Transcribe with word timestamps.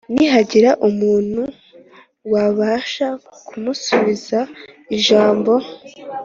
Ntihagira 0.13 0.71
umuntu 0.89 1.41
wabasha 2.31 3.07
kumusubiza 3.47 4.39
ijambo 4.97 5.53